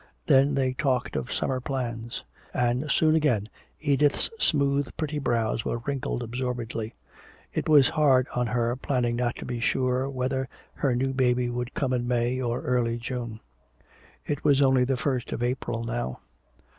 [0.25, 2.23] Then they talked of summer plans.
[2.55, 6.95] And soon again Edith's smooth pretty brows were wrinkling absorbedly.
[7.53, 11.75] It was hard in her planning not to be sure whether her new baby would
[11.75, 13.41] come in May or early June.
[14.25, 16.19] It was only the first of April now.